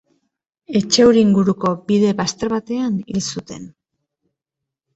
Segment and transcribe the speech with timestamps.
[0.79, 3.71] Etxauri inguruko bide bazter batean hil zuten.